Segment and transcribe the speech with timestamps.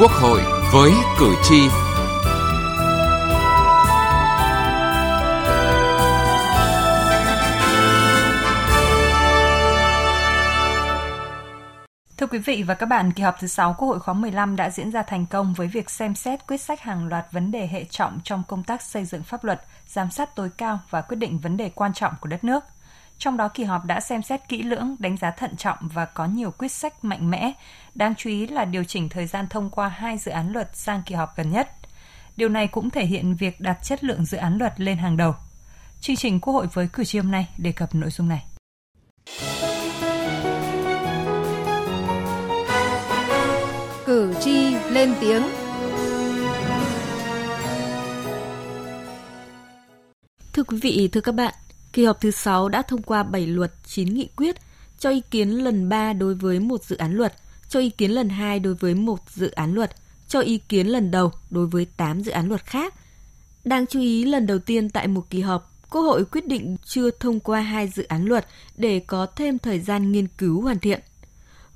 [0.00, 0.40] Quốc hội
[0.72, 1.68] với cử tri.
[12.16, 14.70] Thưa quý vị và các bạn, kỳ họp thứ 6 Quốc hội khóa 15 đã
[14.70, 17.84] diễn ra thành công với việc xem xét quyết sách hàng loạt vấn đề hệ
[17.84, 21.38] trọng trong công tác xây dựng pháp luật, giám sát tối cao và quyết định
[21.38, 22.64] vấn đề quan trọng của đất nước–
[23.20, 26.26] trong đó kỳ họp đã xem xét kỹ lưỡng, đánh giá thận trọng và có
[26.26, 27.52] nhiều quyết sách mạnh mẽ.
[27.94, 31.02] Đáng chú ý là điều chỉnh thời gian thông qua hai dự án luật sang
[31.06, 31.68] kỳ họp gần nhất.
[32.36, 35.34] Điều này cũng thể hiện việc đặt chất lượng dự án luật lên hàng đầu.
[36.00, 38.44] Chương trình Quốc hội với cử tri hôm nay đề cập nội dung này.
[44.06, 45.42] Cử tri lên tiếng
[50.52, 51.54] Thưa quý vị, thưa các bạn,
[51.92, 54.56] Kỳ họp thứ 6 đã thông qua 7 luật 9 nghị quyết,
[54.98, 57.34] cho ý kiến lần 3 đối với một dự án luật,
[57.68, 59.90] cho ý kiến lần 2 đối với một dự án luật,
[60.28, 62.94] cho ý kiến lần đầu đối với 8 dự án luật khác.
[63.64, 67.10] Đáng chú ý lần đầu tiên tại một kỳ họp, Quốc hội quyết định chưa
[67.10, 71.00] thông qua hai dự án luật để có thêm thời gian nghiên cứu hoàn thiện.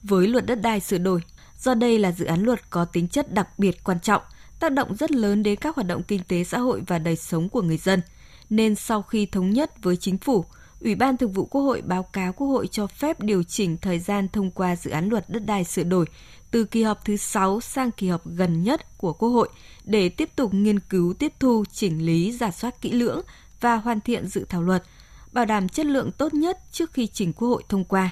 [0.03, 1.21] Với luật đất đai sửa đổi,
[1.61, 4.23] do đây là dự án luật có tính chất đặc biệt quan trọng,
[4.61, 7.49] tác động rất lớn đến các hoạt động kinh tế xã hội và đời sống
[7.49, 8.01] của người dân–
[8.51, 10.45] nên sau khi thống nhất với chính phủ,
[10.85, 13.99] Ủy ban Thường vụ Quốc hội báo cáo Quốc hội cho phép điều chỉnh thời
[13.99, 16.07] gian thông qua dự án luật đất đai sửa đổi
[16.51, 19.49] từ kỳ họp thứ 6 sang kỳ họp gần nhất của Quốc hội
[19.85, 23.21] để tiếp tục nghiên cứu tiếp thu, chỉnh lý, giả soát kỹ lưỡng
[23.61, 24.83] và hoàn thiện dự thảo luật,
[25.33, 28.11] bảo đảm chất lượng tốt nhất trước khi trình Quốc hội thông qua.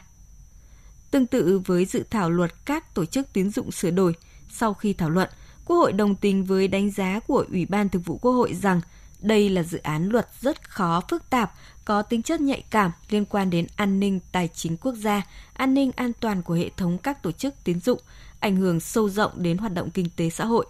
[1.11, 4.15] Tương tự với dự thảo luật các tổ chức tín dụng sửa đổi,
[4.51, 5.29] sau khi thảo luận,
[5.65, 8.81] Quốc hội đồng tình với đánh giá của Ủy ban Thường vụ Quốc hội rằng–
[9.23, 11.53] đây là dự án luật rất khó phức tạp,
[11.84, 15.75] có tính chất nhạy cảm liên quan đến an ninh tài chính quốc gia, an
[15.75, 17.98] ninh an toàn của hệ thống các tổ chức tín dụng,
[18.41, 20.67] ảnh hưởng sâu rộng đến hoạt động kinh tế xã hội.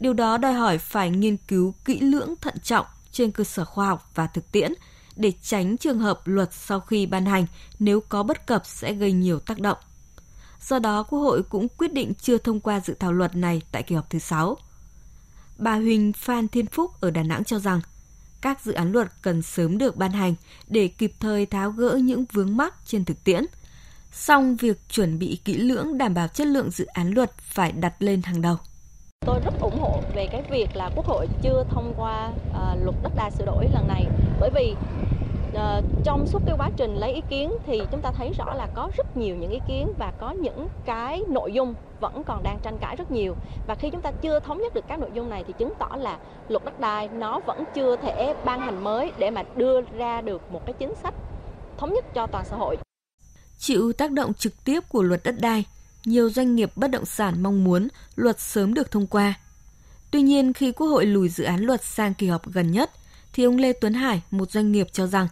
[0.00, 3.86] Điều đó đòi hỏi phải nghiên cứu kỹ lưỡng thận trọng trên cơ sở khoa
[3.86, 4.72] học và thực tiễn
[5.16, 7.46] để tránh trường hợp luật sau khi ban hành
[7.78, 9.78] nếu có bất cập sẽ gây nhiều tác động.
[10.60, 13.82] Do đó, Quốc hội cũng quyết định chưa thông qua dự thảo luật này tại
[13.82, 14.56] kỳ họp thứ 6
[15.62, 17.80] bà Huỳnh Phan Thiên Phúc ở Đà Nẵng cho rằng
[18.40, 20.34] các dự án luật cần sớm được ban hành
[20.68, 23.44] để kịp thời tháo gỡ những vướng mắc trên thực tiễn.
[24.12, 27.94] Song việc chuẩn bị kỹ lưỡng đảm bảo chất lượng dự án luật phải đặt
[27.98, 28.56] lên hàng đầu.
[29.26, 32.96] Tôi rất ủng hộ về cái việc là Quốc hội chưa thông qua uh, luật
[33.02, 34.06] đất đai sửa đổi lần này
[34.40, 34.74] bởi vì
[35.52, 38.68] uh, trong suốt cái quá trình lấy ý kiến thì chúng ta thấy rõ là
[38.74, 42.58] có rất nhiều những ý kiến và có những cái nội dung vẫn còn đang
[42.62, 43.34] tranh cãi rất nhiều
[43.66, 45.88] và khi chúng ta chưa thống nhất được các nội dung này thì chứng tỏ
[45.96, 46.18] là
[46.48, 50.52] luật đất đai nó vẫn chưa thể ban hành mới để mà đưa ra được
[50.52, 51.14] một cái chính sách
[51.78, 52.76] thống nhất cho toàn xã hội.
[53.58, 55.64] Chịu tác động trực tiếp của luật đất đai,
[56.04, 59.34] nhiều doanh nghiệp bất động sản mong muốn luật sớm được thông qua.
[60.10, 62.90] Tuy nhiên, khi Quốc hội lùi dự án luật sang kỳ họp gần nhất,
[63.32, 65.28] thì ông Lê Tuấn Hải, một doanh nghiệp cho rằng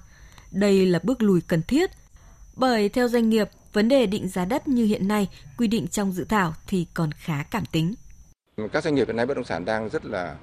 [0.50, 1.90] đây là bước lùi cần thiết.
[2.56, 6.12] Bởi theo doanh nghiệp, vấn đề định giá đất như hiện nay quy định trong
[6.12, 7.94] dự thảo thì còn khá cảm tính.
[8.72, 10.36] Các doanh nghiệp hiện nay bất động sản đang rất là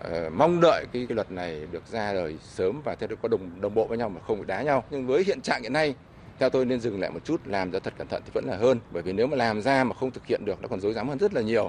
[0.00, 3.60] uh, mong đợi cái, cái luật này được ra đời sớm và theo có đồng
[3.60, 4.84] đồng bộ với nhau mà không bị đá nhau.
[4.90, 5.94] Nhưng với hiện trạng hiện nay
[6.38, 8.56] theo tôi nên dừng lại một chút làm cho thật cẩn thận thì vẫn là
[8.56, 10.94] hơn bởi vì nếu mà làm ra mà không thực hiện được nó còn dối
[10.94, 11.68] dám hơn rất là nhiều.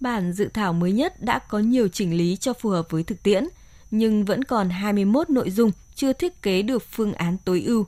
[0.00, 3.22] Bản dự thảo mới nhất đã có nhiều chỉnh lý cho phù hợp với thực
[3.22, 3.44] tiễn,
[3.90, 7.84] nhưng vẫn còn 21 nội dung chưa thiết kế được phương án tối ưu.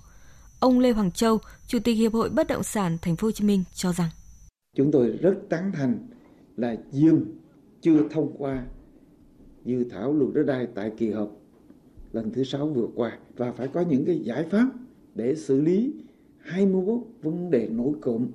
[0.60, 3.44] Ông Lê Hoàng Châu, Chủ tịch Hiệp hội Bất động sản Thành phố Hồ Chí
[3.44, 4.08] Minh cho rằng
[4.76, 6.08] chúng tôi rất tán thành
[6.56, 7.24] là dừng
[7.80, 8.62] chưa thông qua
[9.64, 11.28] dự thảo luật đất đai tại kỳ họp
[12.12, 14.68] lần thứ sáu vừa qua và phải có những cái giải pháp
[15.14, 15.92] để xử lý
[16.38, 18.26] 21 vấn đề nổi cộm.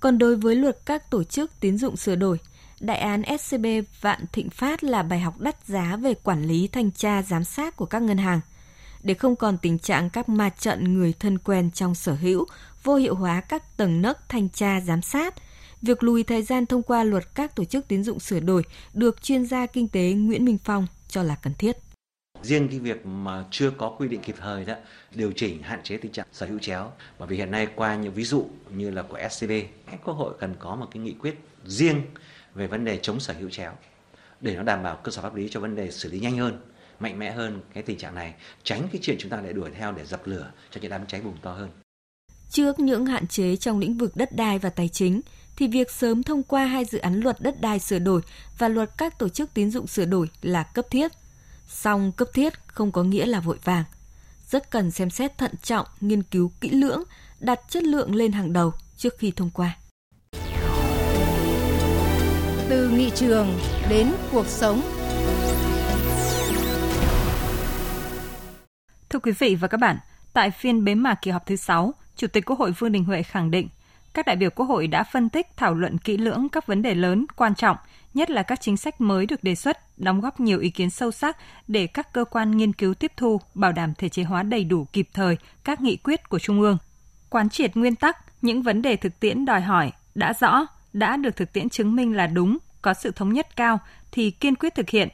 [0.00, 2.38] Còn đối với luật các tổ chức tín dụng sửa đổi,
[2.80, 3.66] đại án SCB
[4.00, 7.76] Vạn Thịnh Phát là bài học đắt giá về quản lý thanh tra giám sát
[7.76, 8.40] của các ngân hàng
[9.02, 12.46] để không còn tình trạng các ma trận người thân quen trong sở hữu,
[12.82, 15.34] vô hiệu hóa các tầng nấc thanh tra giám sát.
[15.82, 19.22] Việc lùi thời gian thông qua luật các tổ chức tín dụng sửa đổi được
[19.22, 21.76] chuyên gia kinh tế Nguyễn Minh Phong cho là cần thiết.
[22.42, 24.74] Riêng cái việc mà chưa có quy định kịp thời đó
[25.14, 28.14] điều chỉnh hạn chế tình trạng sở hữu chéo bởi vì hiện nay qua những
[28.14, 29.50] ví dụ như là của SCB,
[30.04, 31.34] Quốc hội cần có một cái nghị quyết
[31.64, 32.02] riêng
[32.54, 33.72] về vấn đề chống sở hữu chéo
[34.40, 36.60] để nó đảm bảo cơ sở pháp lý cho vấn đề xử lý nhanh hơn
[37.02, 39.92] mạnh mẽ hơn cái tình trạng này tránh cái chuyện chúng ta lại đuổi theo
[39.92, 41.70] để dập lửa cho những đám cháy bùng to hơn
[42.50, 45.20] trước những hạn chế trong lĩnh vực đất đai và tài chính
[45.56, 48.20] thì việc sớm thông qua hai dự án luật đất đai sửa đổi
[48.58, 51.12] và luật các tổ chức tín dụng sửa đổi là cấp thiết.
[51.68, 53.84] Song cấp thiết không có nghĩa là vội vàng.
[54.50, 57.02] Rất cần xem xét thận trọng, nghiên cứu kỹ lưỡng,
[57.40, 59.76] đặt chất lượng lên hàng đầu trước khi thông qua.
[62.68, 63.58] từ nghị trường
[63.88, 65.01] đến cuộc sống.
[69.12, 69.96] Thưa quý vị và các bạn,
[70.32, 73.22] tại phiên bế mạc kỳ họp thứ 6, Chủ tịch Quốc hội Vương Đình Huệ
[73.22, 73.68] khẳng định
[74.14, 76.94] các đại biểu Quốc hội đã phân tích thảo luận kỹ lưỡng các vấn đề
[76.94, 77.76] lớn, quan trọng,
[78.14, 81.10] nhất là các chính sách mới được đề xuất, đóng góp nhiều ý kiến sâu
[81.10, 81.36] sắc
[81.68, 84.86] để các cơ quan nghiên cứu tiếp thu, bảo đảm thể chế hóa đầy đủ
[84.92, 86.78] kịp thời các nghị quyết của Trung ương.
[87.30, 91.36] Quán triệt nguyên tắc, những vấn đề thực tiễn đòi hỏi đã rõ, đã được
[91.36, 93.78] thực tiễn chứng minh là đúng, có sự thống nhất cao
[94.12, 95.08] thì kiên quyết thực hiện.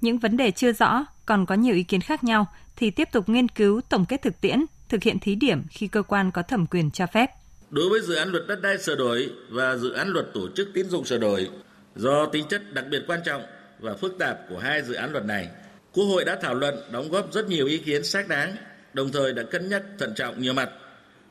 [0.00, 3.28] Những vấn đề chưa rõ, còn có nhiều ý kiến khác nhau thì tiếp tục
[3.28, 6.66] nghiên cứu tổng kết thực tiễn, thực hiện thí điểm khi cơ quan có thẩm
[6.66, 7.30] quyền cho phép.
[7.70, 10.68] Đối với dự án luật đất đai sửa đổi và dự án luật tổ chức
[10.74, 11.50] tín dụng sửa đổi,
[11.96, 13.42] do tính chất đặc biệt quan trọng
[13.80, 15.48] và phức tạp của hai dự án luật này,
[15.92, 18.56] Quốc hội đã thảo luận đóng góp rất nhiều ý kiến xác đáng,
[18.92, 20.70] đồng thời đã cân nhắc thận trọng nhiều mặt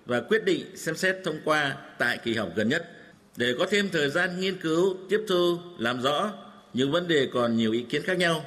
[0.05, 2.89] và quyết định xem xét thông qua tại kỳ họp gần nhất
[3.37, 6.31] để có thêm thời gian nghiên cứu, tiếp thu, làm rõ
[6.73, 8.45] những vấn đề còn nhiều ý kiến khác nhau,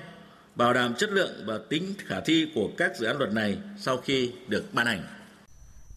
[0.57, 3.97] bảo đảm chất lượng và tính khả thi của các dự án luật này sau
[3.97, 5.03] khi được ban hành.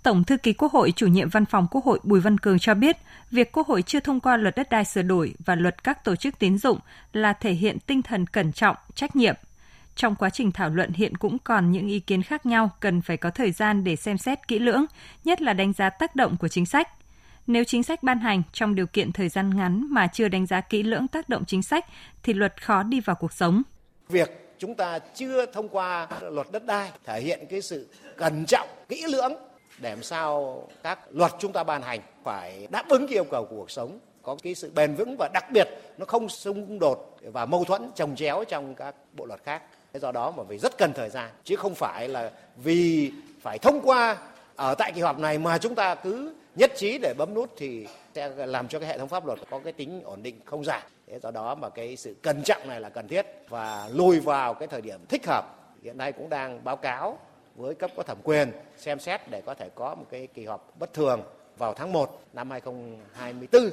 [0.04, 2.74] Tổng thư ký Quốc hội, chủ nhiệm văn phòng Quốc hội Bùi Văn Cường cho
[2.74, 2.98] biết,
[3.32, 6.16] việc Quốc hội chưa thông qua luật đất đai sửa đổi và luật các tổ
[6.16, 6.80] chức tín dụng
[7.14, 9.36] là thể hiện tinh thần cẩn trọng, trách nhiệm.
[9.96, 13.18] Trong quá trình thảo luận hiện cũng còn những ý kiến khác nhau cần phải
[13.18, 14.86] có thời gian để xem xét kỹ lưỡng,
[15.26, 16.90] nhất là đánh giá tác động của chính sách.
[17.48, 20.62] Nếu chính sách ban hành trong điều kiện thời gian ngắn mà chưa đánh giá
[20.62, 21.86] kỹ lưỡng tác động chính sách
[22.24, 23.62] thì luật khó đi vào cuộc sống.
[24.10, 28.68] Việc chúng ta chưa thông qua luật đất đai thể hiện cái sự cẩn trọng,
[28.90, 29.34] kỹ lưỡng
[29.78, 33.46] để làm sao các luật chúng ta ban hành phải đáp ứng cái yêu cầu
[33.46, 35.68] của cuộc sống có cái sự bền vững và đặc biệt
[35.98, 39.62] nó không xung đột và mâu thuẫn trồng chéo trong các bộ luật khác.
[39.94, 43.12] Do đó mà phải rất cần thời gian chứ không phải là vì
[43.42, 44.18] phải thông qua
[44.56, 47.88] ở tại kỳ họp này mà chúng ta cứ nhất trí để bấm nút thì
[48.16, 50.82] sẽ làm cho cái hệ thống pháp luật có cái tính ổn định không giảm
[51.08, 54.54] thế do đó mà cái sự cẩn trọng này là cần thiết và lùi vào
[54.54, 55.44] cái thời điểm thích hợp
[55.84, 57.18] hiện nay cũng đang báo cáo
[57.56, 60.74] với cấp có thẩm quyền xem xét để có thể có một cái kỳ họp
[60.80, 61.22] bất thường
[61.58, 63.70] vào tháng 1 năm 2024.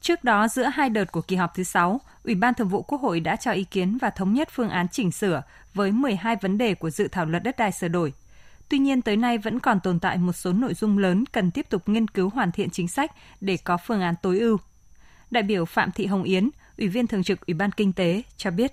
[0.00, 3.00] Trước đó, giữa hai đợt của kỳ họp thứ 6, Ủy ban Thường vụ Quốc
[3.00, 5.42] hội đã cho ý kiến và thống nhất phương án chỉnh sửa
[5.74, 8.12] với 12 vấn đề của dự thảo luật đất đai sửa đổi.
[8.68, 11.66] Tuy nhiên, tới nay vẫn còn tồn tại một số nội dung lớn cần tiếp
[11.70, 14.58] tục nghiên cứu hoàn thiện chính sách để có phương án tối ưu.
[15.30, 18.50] Đại biểu Phạm Thị Hồng Yến, Ủy viên Thường trực Ủy ban Kinh tế cho
[18.50, 18.72] biết.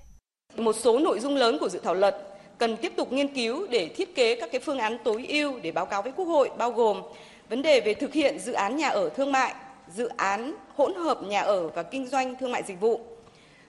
[0.57, 2.15] Một số nội dung lớn của dự thảo luật
[2.57, 5.71] cần tiếp tục nghiên cứu để thiết kế các cái phương án tối ưu để
[5.71, 7.01] báo cáo với Quốc hội bao gồm
[7.49, 9.55] vấn đề về thực hiện dự án nhà ở thương mại,
[9.93, 13.01] dự án hỗn hợp nhà ở và kinh doanh thương mại dịch vụ,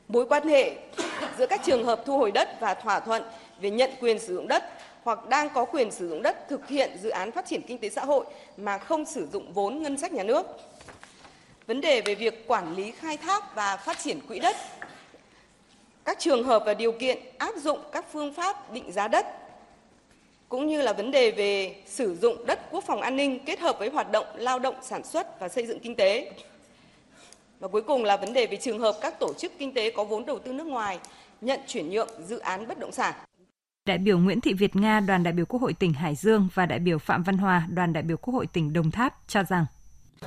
[0.09, 0.77] mối quan hệ
[1.39, 3.23] giữa các trường hợp thu hồi đất và thỏa thuận
[3.61, 4.65] về nhận quyền sử dụng đất
[5.07, 7.91] hoặc đang có quyền sử dụng đất thực hiện dự án phát triển kinh tế
[7.91, 8.27] xã hội
[8.57, 10.47] mà không sử dụng vốn ngân sách nhà nước.
[11.67, 14.57] Vấn đề về việc quản lý khai thác và phát triển quỹ đất
[16.05, 19.27] các trường hợp và điều kiện áp dụng các phương pháp định giá đất,
[20.49, 23.79] cũng như là vấn đề về sử dụng đất quốc phòng an ninh kết hợp
[23.79, 26.31] với hoạt động lao động sản xuất và xây dựng kinh tế.
[27.61, 30.05] Và cuối cùng là vấn đề về trường hợp các tổ chức kinh tế có
[30.05, 30.99] vốn đầu tư nước ngoài
[31.41, 33.15] nhận chuyển nhượng dự án bất động sản.
[33.87, 36.67] Đại biểu Nguyễn Thị Việt Nga, đoàn đại biểu Quốc hội tỉnh Hải Dương và
[36.67, 39.67] đại biểu Phạm Văn Hòa, đoàn đại biểu Quốc hội tỉnh Đồng Tháp cho rằng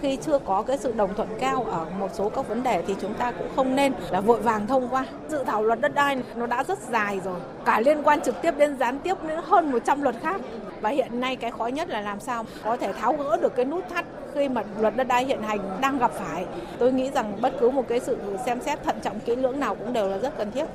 [0.01, 2.95] khi chưa có cái sự đồng thuận cao ở một số các vấn đề thì
[3.01, 5.05] chúng ta cũng không nên là vội vàng thông qua.
[5.29, 8.51] Dự thảo luật đất đai nó đã rất dài rồi, cả liên quan trực tiếp
[8.57, 10.41] đến gián tiếp nữa hơn 100 luật khác.
[10.81, 13.65] Và hiện nay cái khó nhất là làm sao có thể tháo gỡ được cái
[13.65, 16.45] nút thắt khi mà luật đất đai hiện hành đang gặp phải.
[16.79, 19.75] Tôi nghĩ rằng bất cứ một cái sự xem xét thận trọng kỹ lưỡng nào
[19.75, 20.65] cũng đều là rất cần thiết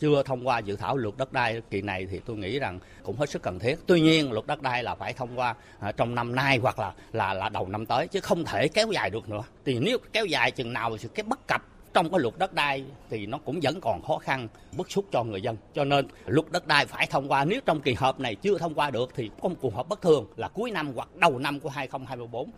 [0.00, 3.16] chưa thông qua dự thảo luật đất đai kỳ này thì tôi nghĩ rằng cũng
[3.16, 3.76] hết sức cần thiết.
[3.86, 6.92] Tuy nhiên luật đất đai là phải thông qua à, trong năm nay hoặc là
[7.12, 9.42] là là đầu năm tới chứ không thể kéo dài được nữa.
[9.64, 11.62] Thì nếu kéo dài chừng nào thì cái bất cập
[11.94, 15.24] trong cái luật đất đai thì nó cũng vẫn còn khó khăn bức xúc cho
[15.24, 18.34] người dân cho nên luật đất đai phải thông qua nếu trong kỳ họp này
[18.34, 21.08] chưa thông qua được thì có một cuộc họp bất thường là cuối năm hoặc
[21.16, 22.50] đầu năm của 2024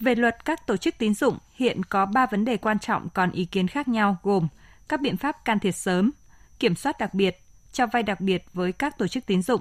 [0.00, 3.30] về luật các tổ chức tín dụng, hiện có 3 vấn đề quan trọng còn
[3.30, 4.48] ý kiến khác nhau gồm
[4.88, 6.10] các biện pháp can thiệp sớm,
[6.58, 7.38] kiểm soát đặc biệt,
[7.72, 9.60] cho vay đặc biệt với các tổ chức tín dụng.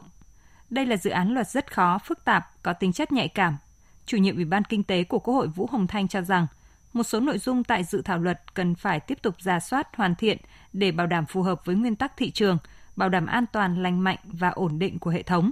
[0.69, 3.57] Đây là dự án luật rất khó, phức tạp, có tính chất nhạy cảm.
[4.05, 6.47] Chủ nhiệm Ủy ban Kinh tế của Quốc hội Vũ Hồng Thanh cho rằng,
[6.93, 10.15] một số nội dung tại dự thảo luật cần phải tiếp tục giả soát hoàn
[10.15, 10.37] thiện
[10.73, 12.57] để bảo đảm phù hợp với nguyên tắc thị trường,
[12.95, 15.51] bảo đảm an toàn, lành mạnh và ổn định của hệ thống.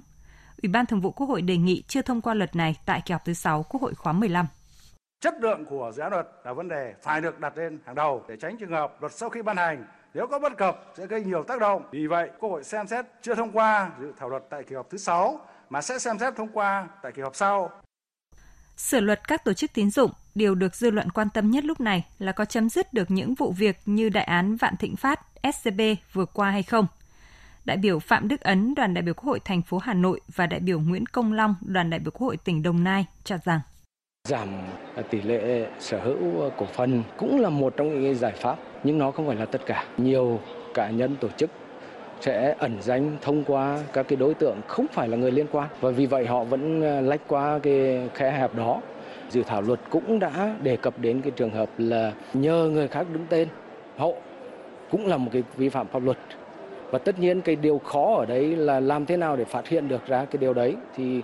[0.63, 3.11] Ủy ban Thường vụ Quốc hội đề nghị chưa thông qua luật này tại kỳ
[3.11, 4.47] họp thứ 6 Quốc hội khóa 15.
[5.21, 8.23] Chất lượng của dự án luật là vấn đề phải được đặt lên hàng đầu
[8.27, 11.23] để tránh trường hợp luật sau khi ban hành nếu có bất cập sẽ gây
[11.23, 11.83] nhiều tác động.
[11.91, 14.89] Vì vậy, Quốc hội xem xét chưa thông qua dự thảo luật tại kỳ họp
[14.89, 15.39] thứ 6
[15.69, 17.69] mà sẽ xem xét thông qua tại kỳ họp sau.
[18.77, 21.79] Sửa luật các tổ chức tín dụng, điều được dư luận quan tâm nhất lúc
[21.79, 25.19] này là có chấm dứt được những vụ việc như đại án Vạn Thịnh Phát,
[25.53, 25.81] SCB
[26.13, 26.87] vừa qua hay không.
[27.65, 30.47] Đại biểu Phạm Đức Ấn, đoàn đại biểu Quốc hội thành phố Hà Nội và
[30.47, 33.59] đại biểu Nguyễn Công Long, đoàn đại biểu Quốc hội tỉnh Đồng Nai cho rằng
[34.29, 34.49] giảm
[35.09, 36.17] tỷ lệ sở hữu
[36.57, 39.61] cổ phần cũng là một trong những giải pháp, nhưng nó không phải là tất
[39.65, 39.85] cả.
[39.97, 40.39] Nhiều
[40.73, 41.49] cá nhân tổ chức
[42.21, 45.69] sẽ ẩn danh thông qua các cái đối tượng không phải là người liên quan.
[45.81, 48.81] Và vì vậy họ vẫn ờ, lách qua cái khe hẹp đó.
[49.29, 53.07] Dự thảo luật cũng đã đề cập đến cái trường hợp là nhờ người khác
[53.13, 53.47] đứng tên
[53.97, 54.15] hộ
[54.91, 56.17] cũng là một cái vi phạm pháp luật.
[56.91, 59.87] Và tất nhiên cái điều khó ở đấy là làm thế nào để phát hiện
[59.87, 61.21] được ra cái điều đấy thì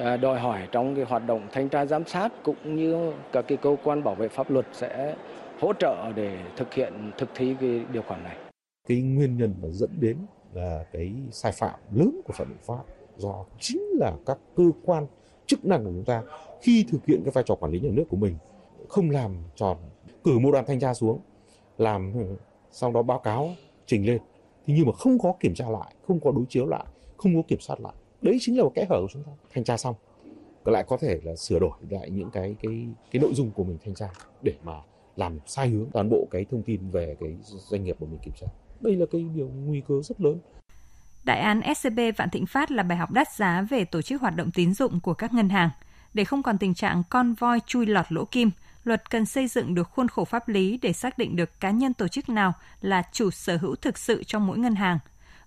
[0.00, 3.58] Ờ, đòi hỏi trong cái hoạt động thanh tra giám sát cũng như các cái
[3.62, 5.16] cơ quan bảo vệ pháp luật sẽ
[5.60, 8.36] hỗ trợ để thực hiện, thực thi cái điều khoản này.
[8.88, 10.16] Cái nguyên nhân mà dẫn đến
[10.54, 12.82] là cái sai phạm lớn của Phạm pháp
[13.16, 15.06] do chính là các cơ quan
[15.46, 16.22] chức năng của chúng ta
[16.60, 18.34] khi thực hiện cái vai trò quản lý nhà nước của mình
[18.88, 19.76] không làm tròn,
[20.24, 21.18] cử một đoàn thanh tra xuống,
[21.78, 22.36] làm ừ,
[22.70, 23.50] sau đó báo cáo
[23.86, 24.18] trình lên
[24.66, 26.84] thì nhưng mà không có kiểm tra lại, không có đối chiếu lại,
[27.16, 29.64] không có kiểm soát lại đấy chính là một kẽ hở của chúng ta thanh
[29.64, 29.94] tra xong
[30.64, 33.78] lại có thể là sửa đổi lại những cái cái cái nội dung của mình
[33.84, 34.08] thanh tra
[34.42, 34.72] để mà
[35.16, 38.34] làm sai hướng toàn bộ cái thông tin về cái doanh nghiệp của mình kiểm
[38.40, 38.46] tra
[38.80, 40.38] đây là cái điều nguy cơ rất lớn.
[41.24, 44.36] Đại án SCB Vạn Thịnh Phát là bài học đắt giá về tổ chức hoạt
[44.36, 45.70] động tín dụng của các ngân hàng.
[46.14, 48.50] Để không còn tình trạng con voi chui lọt lỗ kim,
[48.84, 51.94] luật cần xây dựng được khuôn khổ pháp lý để xác định được cá nhân
[51.94, 54.98] tổ chức nào là chủ sở hữu thực sự trong mỗi ngân hàng.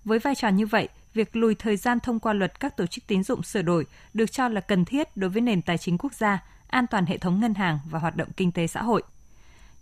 [0.03, 3.07] Với vai trò như vậy, việc lùi thời gian thông qua luật các tổ chức
[3.07, 6.13] tín dụng sửa đổi được cho là cần thiết đối với nền tài chính quốc
[6.13, 9.03] gia, an toàn hệ thống ngân hàng và hoạt động kinh tế xã hội.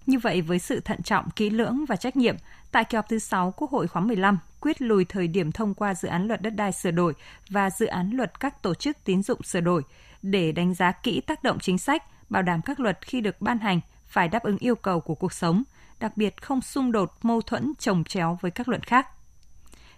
[0.05, 2.35] Như vậy, với sự thận trọng, kỹ lưỡng và trách nhiệm,
[2.71, 5.95] tại kỳ họp thứ 6 Quốc hội khóa 15 quyết lùi thời điểm thông qua
[5.95, 7.13] dự án luật đất đai sửa đổi
[7.49, 9.81] và dự án luật các tổ chức tín dụng sửa đổi
[10.21, 13.59] để đánh giá kỹ tác động chính sách, bảo đảm các luật khi được ban
[13.59, 15.63] hành phải đáp ứng yêu cầu của cuộc sống,
[15.99, 19.07] đặc biệt không xung đột, mâu thuẫn, trồng chéo với các luật khác.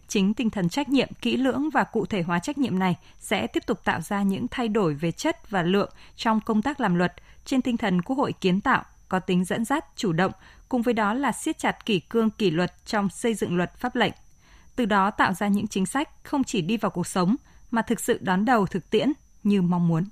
[0.07, 3.47] Chính tinh thần trách nhiệm, kỹ lưỡng và cụ thể hóa trách nhiệm này sẽ
[3.47, 6.95] tiếp tục tạo ra những thay đổi về chất và lượng trong công tác làm
[6.95, 7.13] luật
[7.45, 10.31] trên tinh thần Quốc hội kiến tạo, có tính dẫn dắt, chủ động,
[10.69, 13.95] cùng với đó là siết chặt kỷ cương kỷ luật trong xây dựng luật pháp
[13.95, 14.13] lệnh.
[14.75, 17.35] Từ đó tạo ra những chính sách không chỉ đi vào cuộc sống
[17.71, 19.11] mà thực sự đón đầu thực tiễn
[19.43, 20.03] như mong muốn.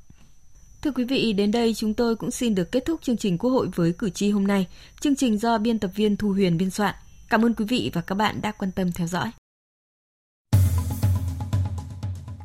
[0.82, 3.52] Thưa quý vị, đến đây chúng tôi cũng xin được kết thúc chương trình Quốc
[3.52, 4.68] hội với cử tri hôm nay.
[5.00, 6.96] Chương trình do biên tập viên Thu Huyền biên soạn.
[7.30, 9.32] Cảm ơn quý vị và các bạn đã quan tâm theo dõi.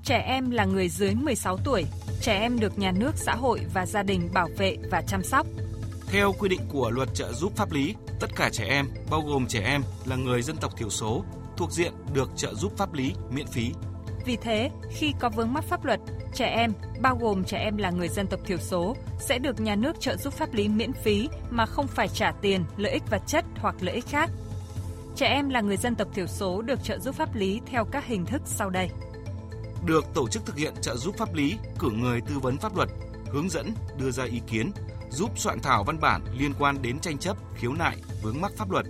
[0.07, 1.85] Trẻ em là người dưới 16 tuổi.
[2.21, 5.47] Trẻ em được nhà nước, xã hội và gia đình bảo vệ và chăm sóc–
[6.09, 9.47] theo quy định của luật trợ giúp pháp lý, tất cả trẻ em, bao gồm
[9.47, 11.25] trẻ em là người dân tộc thiểu số,
[11.57, 13.73] thuộc diện được trợ giúp pháp lý miễn phí.
[14.25, 16.01] Vì thế, khi có vướng mắc pháp luật,
[16.35, 19.75] trẻ em, bao gồm trẻ em là người dân tộc thiểu số, sẽ được nhà
[19.77, 23.23] nước trợ giúp pháp lý miễn phí mà không phải trả tiền, lợi ích vật
[23.27, 24.31] chất hoặc lợi ích khác.
[25.17, 28.07] Trẻ em là người dân tộc thiểu số được trợ giúp pháp lý theo các
[28.07, 28.91] hình thức sau đây.
[29.87, 32.89] Được tổ chức thực hiện trợ giúp pháp lý, cử người tư vấn pháp luật,
[33.33, 34.71] hướng dẫn, đưa ra ý kiến,
[35.11, 38.71] giúp soạn thảo văn bản liên quan đến tranh chấp, khiếu nại, vướng mắc pháp
[38.71, 38.87] luật,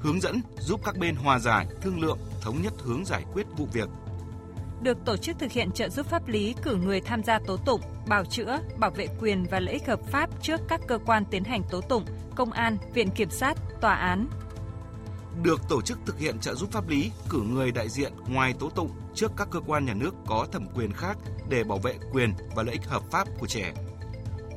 [0.00, 3.68] hướng dẫn giúp các bên hòa giải, thương lượng, thống nhất hướng giải quyết vụ
[3.72, 3.88] việc.
[4.82, 7.80] Được tổ chức thực hiện trợ giúp pháp lý cử người tham gia tố tụng,
[8.08, 11.44] bảo chữa, bảo vệ quyền và lợi ích hợp pháp trước các cơ quan tiến
[11.44, 14.28] hành tố tụng, công an, viện kiểm sát, tòa án.
[15.42, 18.70] Được tổ chức thực hiện trợ giúp pháp lý cử người đại diện ngoài tố
[18.70, 22.34] tụng trước các cơ quan nhà nước có thẩm quyền khác để bảo vệ quyền
[22.56, 23.72] và lợi ích hợp pháp của trẻ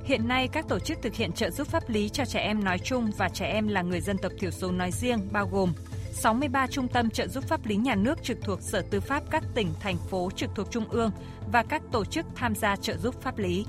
[0.07, 2.79] Hiện nay, các tổ chức thực hiện trợ giúp pháp lý cho trẻ em nói
[2.79, 5.73] chung và trẻ em là người dân tộc thiểu số nói riêng bao gồm
[6.11, 9.43] 63 trung tâm trợ giúp pháp lý nhà nước trực thuộc Sở Tư pháp các
[9.55, 11.11] tỉnh, thành phố trực thuộc Trung ương
[11.51, 13.65] và các tổ chức tham gia trợ giúp pháp lý.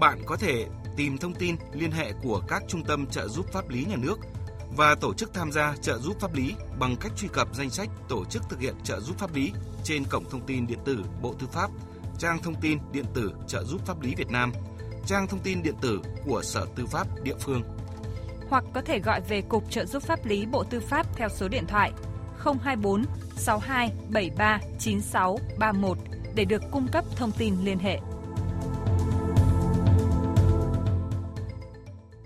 [0.00, 3.68] Bạn có thể tìm thông tin liên hệ của các trung tâm trợ giúp pháp
[3.68, 4.18] lý nhà nước
[4.76, 7.88] và tổ chức tham gia trợ giúp pháp lý bằng cách truy cập danh sách
[8.08, 9.52] tổ chức thực hiện trợ giúp pháp lý
[9.84, 11.70] trên cổng thông tin điện tử Bộ Tư pháp,
[12.18, 14.52] trang thông tin điện tử trợ giúp pháp lý Việt Nam–
[15.06, 17.62] trang thông tin điện tử của Sở Tư pháp địa phương.
[18.48, 21.48] Hoặc có thể gọi về Cục trợ giúp pháp lý Bộ Tư pháp theo số
[21.48, 21.92] điện thoại
[22.62, 23.04] 024
[23.36, 25.98] 62 73 96 31
[26.34, 28.00] để được cung cấp thông tin liên hệ.